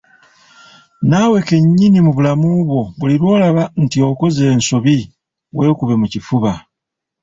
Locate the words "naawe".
1.09-1.39